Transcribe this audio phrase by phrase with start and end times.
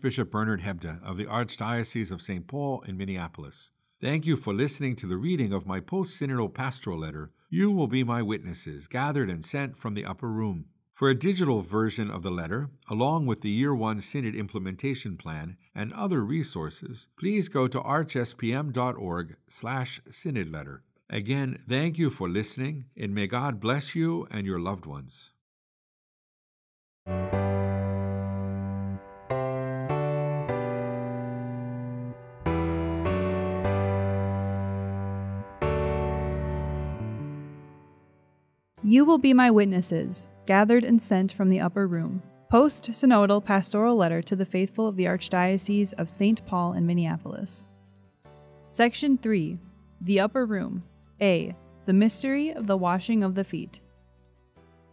[0.00, 2.46] Bishop Bernard Hebda of the Archdiocese of St.
[2.46, 3.70] Paul in Minneapolis.
[4.00, 7.86] Thank you for listening to the reading of my post synodal pastoral letter, You Will
[7.86, 10.66] Be My Witnesses, gathered and sent from the upper room.
[10.94, 15.56] For a digital version of the letter, along with the Year 1 Synod Implementation Plan
[15.74, 20.82] and other resources, please go to archspm.org slash synod letter.
[21.08, 25.30] Again, thank you for listening, and may God bless you and your loved ones.
[38.90, 42.24] You will be my witnesses, gathered and sent from the upper room.
[42.50, 46.44] Post Synodal Pastoral Letter to the Faithful of the Archdiocese of St.
[46.44, 47.68] Paul in Minneapolis.
[48.66, 49.60] Section 3
[50.00, 50.82] The Upper Room.
[51.20, 51.54] A.
[51.86, 53.80] The Mystery of the Washing of the Feet.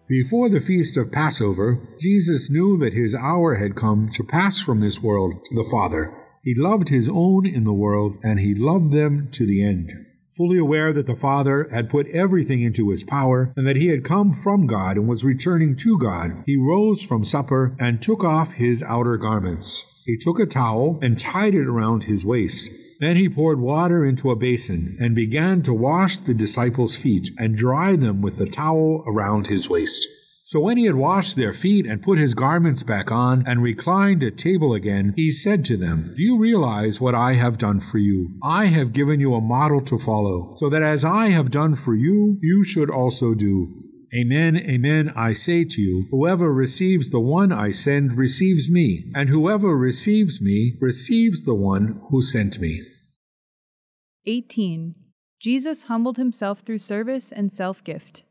[0.08, 4.80] Before the feast of Passover, Jesus knew that his hour had come to pass from
[4.80, 6.16] this world to the Father.
[6.44, 9.92] He loved his own in the world, and he loved them to the end.
[10.38, 14.04] Fully aware that the Father had put everything into his power, and that he had
[14.04, 18.54] come from God and was returning to God, he rose from supper and took off
[18.54, 20.04] his outer garments.
[20.06, 22.70] He took a towel and tied it around his waist.
[23.00, 27.58] Then he poured water into a basin and began to wash the disciples' feet and
[27.58, 30.08] dry them with the towel around his waist.
[30.48, 34.24] So when he had washed their feet and put his garments back on and reclined
[34.24, 37.98] at table again, he said to them, Do you realize what I have done for
[37.98, 38.40] you?
[38.42, 41.96] I have given you a model to follow, so that as I have done for
[41.96, 43.84] you, you should also do.
[44.16, 49.28] Amen, amen, I say to you, whoever receives the one I send receives me, and
[49.28, 52.84] whoever receives me receives the one who sent me.
[54.26, 54.96] 18.
[55.42, 58.24] Jesus humbled himself through service and self gift.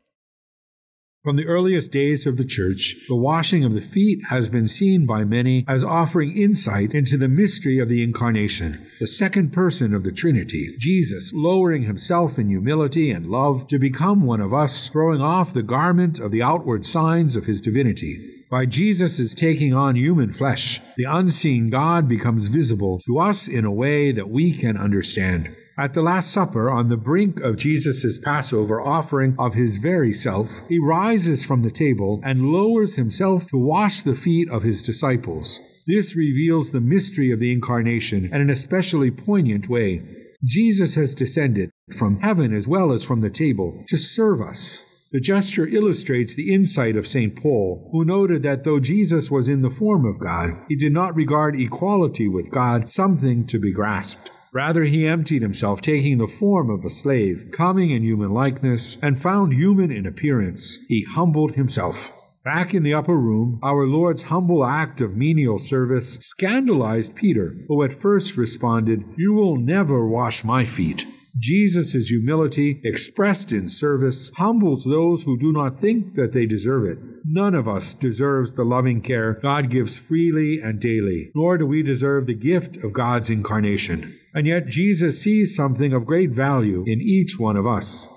[1.27, 5.05] From the earliest days of the Church, the washing of the feet has been seen
[5.05, 10.05] by many as offering insight into the mystery of the Incarnation, the second person of
[10.05, 15.19] the Trinity, Jesus lowering himself in humility and love to become one of us, throwing
[15.19, 18.45] off the garment of the outward signs of his divinity.
[18.49, 23.69] By Jesus' taking on human flesh, the unseen God becomes visible to us in a
[23.69, 25.53] way that we can understand.
[25.79, 30.49] At the Last Supper, on the brink of Jesus' Passover offering of his very self,
[30.67, 35.61] he rises from the table and lowers himself to wash the feet of his disciples.
[35.85, 40.01] This reveals the mystery of the Incarnation in an especially poignant way.
[40.43, 44.83] Jesus has descended from heaven as well as from the table to serve us.
[45.11, 47.35] The gesture illustrates the insight of St.
[47.35, 51.15] Paul, who noted that though Jesus was in the form of God, he did not
[51.15, 54.31] regard equality with God something to be grasped.
[54.53, 59.21] Rather, he emptied himself, taking the form of a slave, coming in human likeness, and
[59.21, 60.79] found human in appearance.
[60.87, 62.11] He humbled himself.
[62.43, 67.83] Back in the upper room, our Lord's humble act of menial service scandalized Peter, who
[67.83, 71.05] at first responded, You will never wash my feet.
[71.39, 76.97] Jesus' humility, expressed in service, humbles those who do not think that they deserve it.
[77.25, 81.83] None of us deserves the loving care God gives freely and daily, nor do we
[81.83, 84.17] deserve the gift of God's incarnation.
[84.37, 88.07] And yet Jesus sees something of great value in each one of us.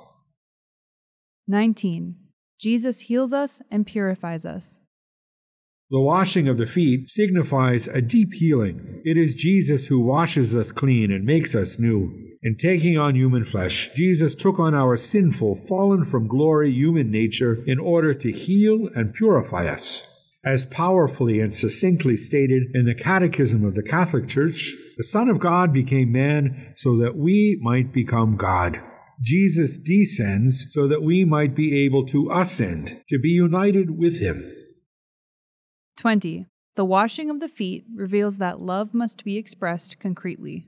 [1.48, 2.14] 19.
[2.60, 4.80] Jesus heals us and purifies us.
[5.88, 9.00] The washing of the feet signifies a deep healing.
[9.03, 12.12] It is Jesus who washes us clean and makes us new.
[12.42, 17.64] In taking on human flesh, Jesus took on our sinful, fallen from glory human nature
[17.66, 20.19] in order to heal and purify us.
[20.45, 25.39] As powerfully and succinctly stated in the Catechism of the Catholic Church, the Son of
[25.39, 28.81] God became man so that we might become God.
[29.21, 34.51] Jesus descends so that we might be able to ascend, to be united with him.
[35.99, 36.47] 20.
[36.75, 40.67] The washing of the feet reveals that love must be expressed concretely.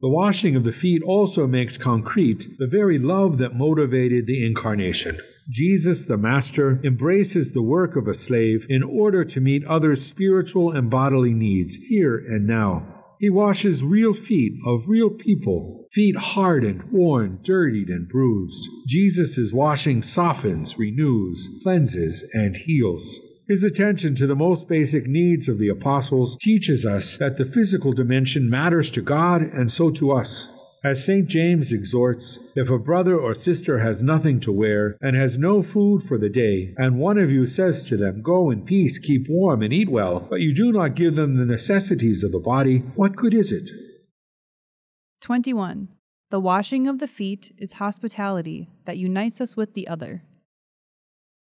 [0.00, 5.18] The washing of the feet also makes concrete the very love that motivated the Incarnation.
[5.48, 10.72] Jesus, the Master, embraces the work of a slave in order to meet others' spiritual
[10.72, 13.04] and bodily needs here and now.
[13.18, 18.68] He washes real feet of real people, feet hardened, worn, dirtied, and bruised.
[18.86, 23.20] Jesus' washing softens, renews, cleanses, and heals.
[23.48, 27.92] His attention to the most basic needs of the apostles teaches us that the physical
[27.92, 30.50] dimension matters to God and so to us.
[30.84, 31.26] As St.
[31.26, 36.02] James exhorts, if a brother or sister has nothing to wear and has no food
[36.02, 39.62] for the day, and one of you says to them, Go in peace, keep warm,
[39.62, 43.16] and eat well, but you do not give them the necessities of the body, what
[43.16, 43.70] good is it?
[45.22, 45.88] 21.
[46.30, 50.22] The washing of the feet is hospitality that unites us with the other.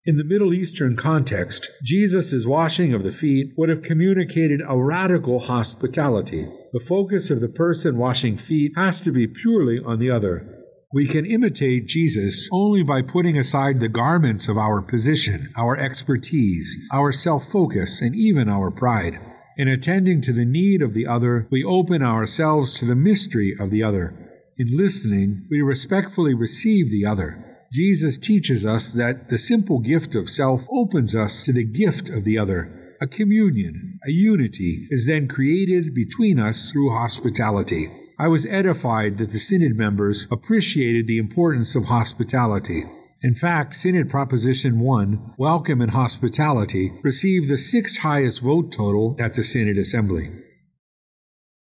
[0.06, 5.40] In the Middle Eastern context, Jesus' washing of the feet would have communicated a radical
[5.40, 6.48] hospitality.
[6.72, 10.56] The focus of the person washing feet has to be purely on the other.
[10.94, 16.78] We can imitate Jesus only by putting aside the garments of our position, our expertise,
[16.94, 19.20] our self focus, and even our pride.
[19.58, 23.72] In attending to the need of the other, we open ourselves to the mystery of
[23.72, 24.30] the other.
[24.58, 27.46] In listening, we respectfully receive the other.
[27.72, 32.26] Jesus teaches us that the simple gift of self opens us to the gift of
[32.26, 32.79] the other.
[33.02, 37.90] A communion, a unity, is then created between us through hospitality.
[38.20, 42.84] I was edified that the Synod members appreciated the importance of hospitality.
[43.22, 49.34] In fact, Synod Proposition 1, Welcome and Hospitality, received the sixth highest vote total at
[49.34, 50.32] the Synod Assembly.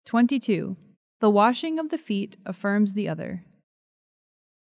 [0.05, 0.75] 22.
[1.19, 3.45] The washing of the feet affirms the other.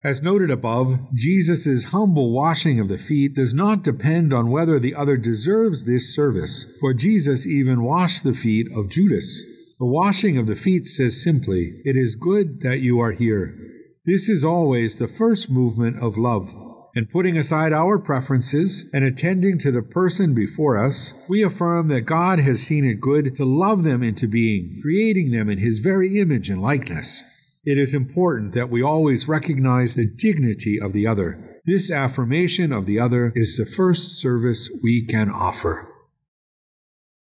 [0.06, 4.94] As noted above, Jesus' humble washing of the feet does not depend on whether the
[4.94, 9.46] other deserves this service, for Jesus even washed the feet of Judas.
[9.80, 13.58] The washing of the feet says simply, It is good that you are here.
[14.06, 16.54] This is always the first movement of love.
[16.96, 22.02] In putting aside our preferences and attending to the person before us, we affirm that
[22.02, 26.20] God has seen it good to love them into being, creating them in His very
[26.20, 27.24] image and likeness.
[27.66, 31.62] It is important that we always recognize the dignity of the other.
[31.66, 35.88] This affirmation of the other is the first service we can offer.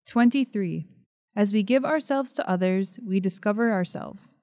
[0.06, 0.88] 23.
[1.36, 4.34] As we give ourselves to others, we discover ourselves.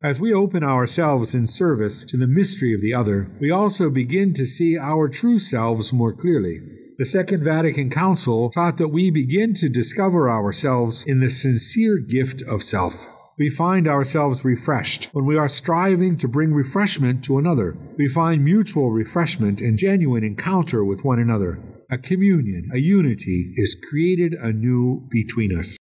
[0.00, 4.32] As we open ourselves in service to the mystery of the other, we also begin
[4.34, 6.60] to see our true selves more clearly.
[6.98, 12.42] The Second Vatican Council taught that we begin to discover ourselves in the sincere gift
[12.42, 13.06] of self.
[13.38, 17.76] We find ourselves refreshed when we are striving to bring refreshment to another.
[17.96, 23.74] We find mutual refreshment and genuine encounter with one another a communion, a unity is
[23.88, 25.78] created anew between us.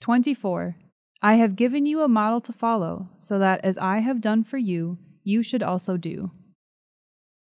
[0.00, 0.76] 24.
[1.20, 4.56] I have given you a model to follow, so that as I have done for
[4.56, 6.30] you, you should also do.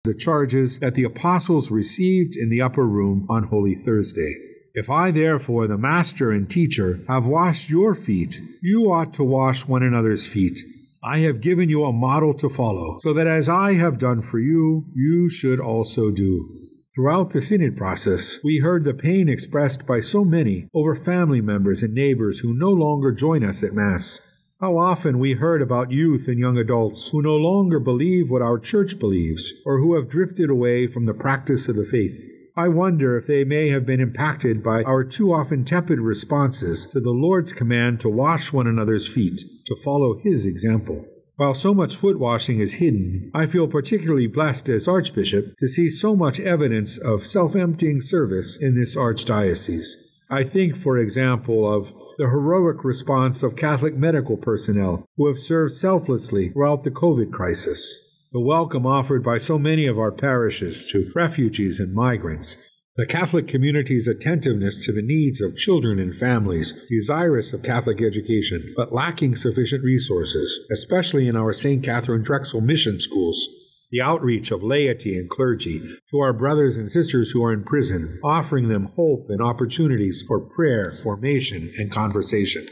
[0.03, 4.33] The charges that the apostles received in the upper room on Holy Thursday.
[4.75, 9.67] If I, therefore, the master and teacher, have washed your feet, you ought to wash
[9.67, 10.59] one another's feet.
[11.03, 14.39] I have given you a model to follow, so that as I have done for
[14.39, 16.49] you, you should also do.
[16.95, 21.83] Throughout the synod process, we heard the pain expressed by so many over family members
[21.83, 24.21] and neighbors who no longer join us at Mass.
[24.59, 28.57] How often we heard about youth and young adults who no longer believe what our
[28.57, 32.32] church believes or who have drifted away from the practice of the faith.
[32.55, 36.99] I wonder if they may have been impacted by our too often tepid responses to
[36.99, 41.03] the Lord's command to wash one another's feet, to follow His example.
[41.35, 45.89] While so much foot washing is hidden, I feel particularly blessed as Archbishop to see
[45.89, 49.95] so much evidence of self emptying service in this Archdiocese.
[50.29, 55.73] I think, for example, of the heroic response of Catholic medical personnel who have served
[55.73, 61.07] selflessly throughout the COVID crisis, the welcome offered by so many of our parishes to
[61.13, 62.57] refugees and migrants,
[62.97, 68.73] the Catholic community's attentiveness to the needs of children and families desirous of Catholic education
[68.75, 71.83] but lacking sufficient resources, especially in our St.
[71.83, 73.47] Katharine Drexel mission schools.
[73.91, 75.79] The outreach of laity and clergy
[76.09, 80.39] to our brothers and sisters who are in prison, offering them hope and opportunities for
[80.39, 82.65] prayer, formation, and conversation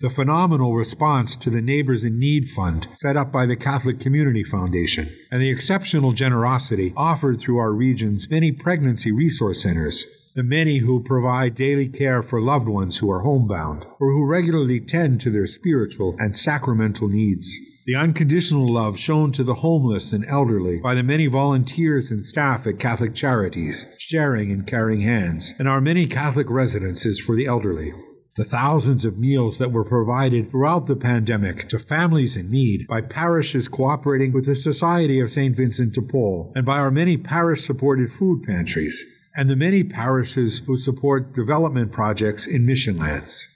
[0.00, 4.44] the phenomenal response to the Neighbors in Need Fund set up by the Catholic Community
[4.44, 10.78] Foundation, and the exceptional generosity offered through our region's many pregnancy resource centers, the many
[10.78, 15.30] who provide daily care for loved ones who are homebound, or who regularly tend to
[15.30, 17.58] their spiritual and sacramental needs.
[17.84, 22.68] The unconditional love shown to the homeless and elderly by the many volunteers and staff
[22.68, 27.92] at Catholic Charities, sharing and caring hands, and our many Catholic residences for the elderly
[28.38, 33.00] the thousands of meals that were provided throughout the pandemic to families in need by
[33.00, 35.56] parishes cooperating with the Society of St.
[35.56, 39.04] Vincent de Paul and by our many parish supported food pantries,
[39.34, 43.48] and the many parishes who support development projects in mission lands.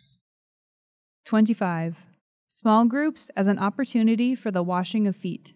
[1.26, 1.98] 25.
[2.48, 5.54] Small groups as an opportunity for the washing of feet.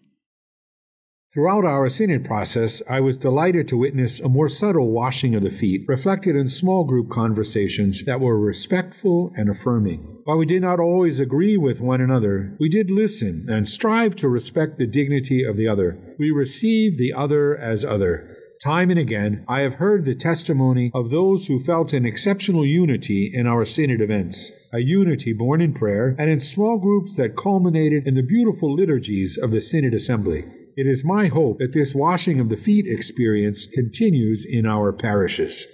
[1.33, 5.51] Throughout our synod process, I was delighted to witness a more subtle washing of the
[5.51, 10.19] feet, reflected in small group conversations that were respectful and affirming.
[10.23, 14.29] While we did not always agree with one another, we did listen and strive to
[14.29, 16.15] respect the dignity of the other.
[16.17, 18.35] We received the other as other.
[18.63, 23.29] Time and again, I have heard the testimony of those who felt an exceptional unity
[23.31, 28.07] in our synod events, a unity born in prayer and in small groups that culminated
[28.07, 30.45] in the beautiful liturgies of the synod assembly.
[30.79, 35.65] It is my hope that this washing of the feet experience continues in our parishes.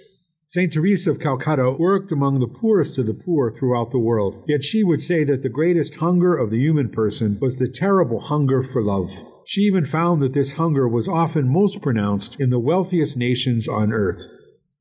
[0.48, 0.72] St.
[0.72, 4.82] Teresa of Calcutta worked among the poorest of the poor throughout the world, yet she
[4.82, 8.82] would say that the greatest hunger of the human person was the terrible hunger for
[8.82, 9.10] love.
[9.44, 13.92] She even found that this hunger was often most pronounced in the wealthiest nations on
[13.92, 14.22] earth.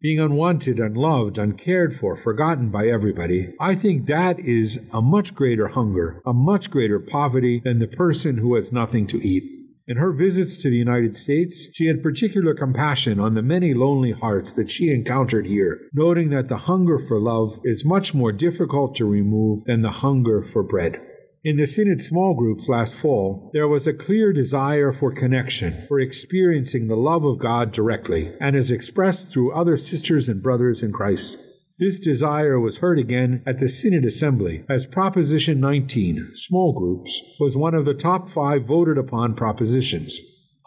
[0.01, 5.67] Being unwanted, unloved, uncared for, forgotten by everybody, I think that is a much greater
[5.67, 9.62] hunger, a much greater poverty than the person who has nothing to eat.
[9.85, 14.13] In her visits to the United States, she had particular compassion on the many lonely
[14.13, 18.95] hearts that she encountered here, noting that the hunger for love is much more difficult
[18.95, 21.01] to remove than the hunger for bread.
[21.43, 25.99] In the Synod small groups last fall, there was a clear desire for connection, for
[25.99, 30.93] experiencing the love of God directly, and is expressed through other sisters and brothers in
[30.93, 31.37] Christ.
[31.79, 37.57] This desire was heard again at the Synod Assembly, as Proposition 19, small groups, was
[37.57, 40.19] one of the top five voted upon propositions.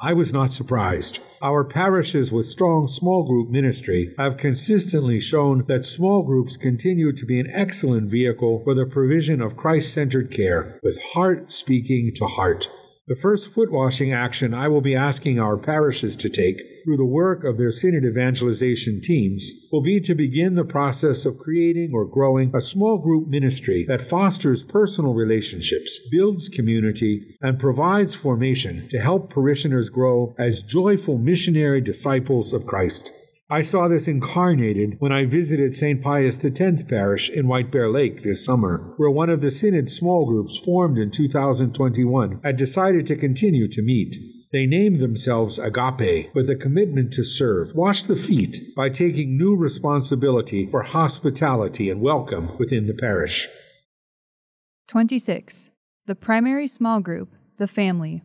[0.02, 1.20] I was not surprised.
[1.40, 7.24] Our parishes with strong small group ministry have consistently shown that small groups continue to
[7.24, 12.26] be an excellent vehicle for the provision of Christ centered care, with heart speaking to
[12.26, 12.68] heart.
[13.08, 17.04] The first foot washing action I will be asking our parishes to take through the
[17.04, 22.04] work of their synod evangelization teams will be to begin the process of creating or
[22.04, 28.98] growing a small group ministry that fosters personal relationships, builds community, and provides formation to
[28.98, 33.12] help parishioners grow as joyful missionary disciples of Christ.
[33.48, 36.02] I saw this incarnated when I visited St.
[36.02, 40.26] Pius X Parish in White Bear Lake this summer, where one of the Synod's small
[40.26, 44.16] groups formed in 2021 had decided to continue to meet.
[44.50, 49.54] They named themselves Agape with a commitment to serve, wash the feet, by taking new
[49.54, 53.46] responsibility for hospitality and welcome within the parish.
[54.88, 55.70] 26.
[56.06, 58.24] The primary small group, the family.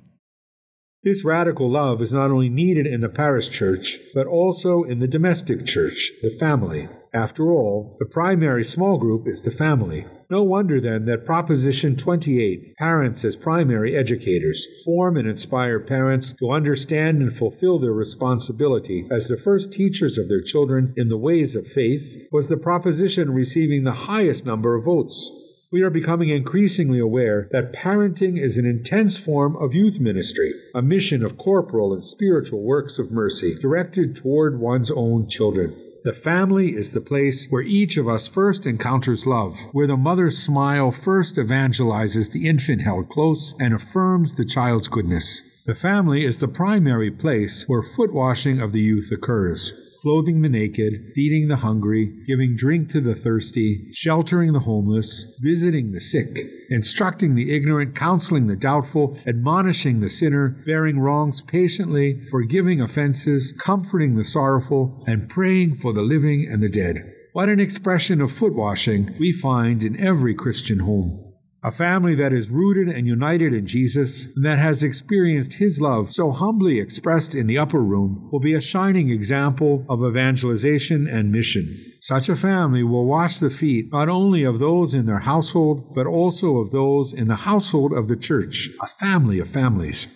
[1.04, 5.08] This radical love is not only needed in the parish church, but also in the
[5.08, 6.90] domestic church, the family.
[7.12, 10.06] After all, the primary small group is the family.
[10.30, 16.52] No wonder then that Proposition 28, Parents as Primary Educators, form and inspire parents to
[16.52, 21.56] understand and fulfill their responsibility as the first teachers of their children in the ways
[21.56, 25.32] of faith, was the proposition receiving the highest number of votes
[25.72, 30.82] we are becoming increasingly aware that parenting is an intense form of youth ministry, a
[30.82, 35.74] mission of corporal and spiritual works of mercy directed toward one's own children.
[36.04, 40.40] The family is the place where each of us first encounters love, where the mother's
[40.40, 45.42] smile first evangelizes the infant held close and affirms the child's goodness.
[45.66, 50.50] The family is the primary place where foot washing of the youth occurs clothing the
[50.50, 56.40] naked, feeding the hungry, giving drink to the thirsty, sheltering the homeless, visiting the sick,
[56.70, 64.16] instructing the ignorant, counseling the doubtful, admonishing the sinner, bearing wrongs patiently, forgiving offenses, comforting
[64.16, 67.14] the sorrowful, and praying for the living and the dead.
[67.34, 71.31] What an expression of foot washing we find in every Christian home.
[71.64, 76.12] A family that is rooted and united in Jesus and that has experienced His love
[76.12, 81.32] so humbly expressed in the upper room will be a shining example of evangelization and
[81.32, 81.78] mission.
[82.02, 86.08] Such a family will wash the feet not only of those in their household, but
[86.08, 90.08] also of those in the household of the church, a family of families.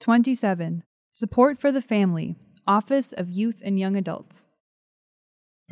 [0.00, 0.82] 27.
[1.12, 2.34] Support for the Family,
[2.66, 4.48] Office of Youth and Young Adults.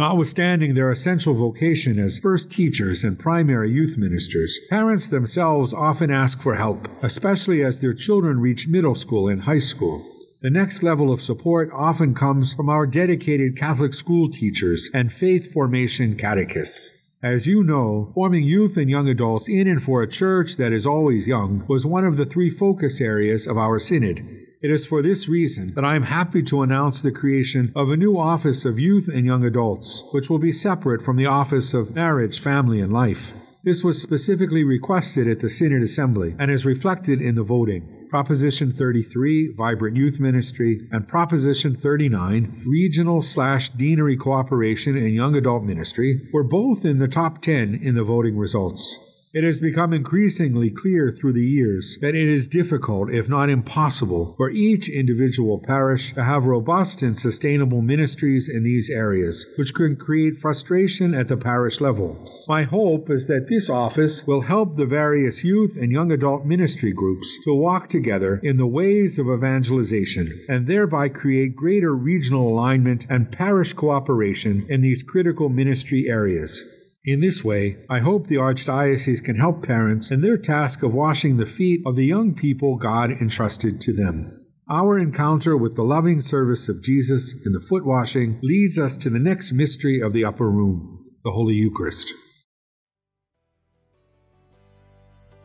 [0.01, 6.41] Notwithstanding their essential vocation as first teachers and primary youth ministers, parents themselves often ask
[6.41, 10.03] for help, especially as their children reach middle school and high school.
[10.41, 15.53] The next level of support often comes from our dedicated Catholic school teachers and faith
[15.53, 17.19] formation catechists.
[17.23, 20.87] As you know, forming youth and young adults in and for a church that is
[20.87, 24.27] always young was one of the three focus areas of our synod.
[24.63, 27.97] It is for this reason that I am happy to announce the creation of a
[27.97, 31.95] new Office of Youth and Young Adults, which will be separate from the Office of
[31.95, 33.33] Marriage, Family, and Life.
[33.65, 38.07] This was specifically requested at the Synod Assembly and is reflected in the voting.
[38.11, 45.63] Proposition 33, Vibrant Youth Ministry, and Proposition 39, Regional slash Deanery Cooperation and Young Adult
[45.63, 49.10] Ministry, were both in the top 10 in the voting results.
[49.33, 54.35] It has become increasingly clear through the years that it is difficult, if not impossible,
[54.37, 59.95] for each individual parish to have robust and sustainable ministries in these areas, which can
[59.95, 62.19] create frustration at the parish level.
[62.49, 66.93] My hope is that this office will help the various youth and young adult ministry
[66.93, 73.07] groups to walk together in the ways of evangelization and thereby create greater regional alignment
[73.09, 76.80] and parish cooperation in these critical ministry areas.
[77.03, 81.39] In this way, I hope the Archdiocese can help parents in their task of washing
[81.39, 84.47] the feet of the young people God entrusted to them.
[84.69, 89.09] Our encounter with the loving service of Jesus in the foot washing leads us to
[89.09, 92.13] the next mystery of the upper room, the Holy Eucharist.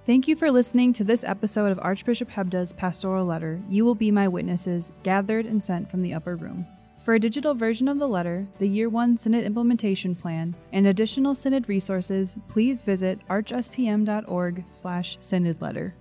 [0.05, 4.11] Thank you for listening to this episode of Archbishop Hebda's pastoral letter, You Will Be
[4.11, 6.67] My Witnesses, gathered and sent from the upper room.
[7.05, 11.35] For a digital version of the letter, the Year 1 Synod Implementation Plan, and additional
[11.35, 15.93] Synod resources, please visit archspm.org slash synod letter.